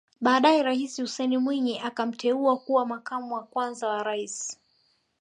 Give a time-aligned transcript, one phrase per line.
[0.21, 4.59] Baadae Rais Hussein Mwinyi akamteua kuwa makamu wa kwanza wa Rais